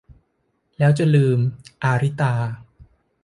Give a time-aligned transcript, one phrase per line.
[0.77, 1.39] แล้วจะลืม-
[1.83, 2.33] อาริตา